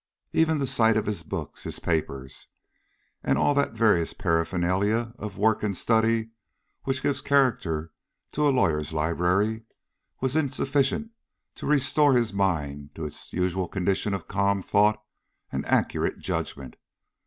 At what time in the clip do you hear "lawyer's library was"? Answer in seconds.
8.49-10.35